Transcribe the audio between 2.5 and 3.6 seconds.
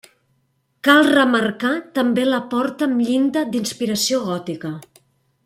porta amb llinda